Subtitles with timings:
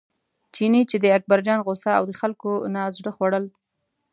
[0.55, 3.45] چیني چې د اکبرجان غوسه او د خلکو نه زړه خوړل.